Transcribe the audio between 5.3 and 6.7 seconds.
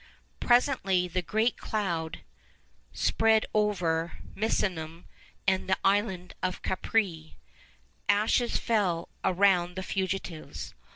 and the island of